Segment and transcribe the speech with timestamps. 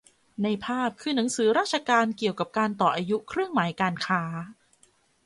[0.43, 4.21] ในภาพคือหนังสือราชการเกี่ยวกับการต่ออายุเครื่องหมายการค้า